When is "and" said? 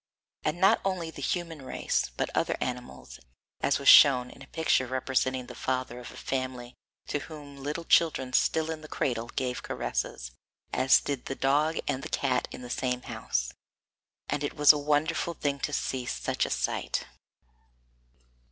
0.43-0.59, 11.87-12.01, 14.27-14.43